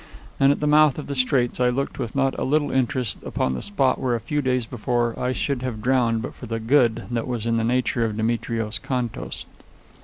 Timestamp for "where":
4.01-4.15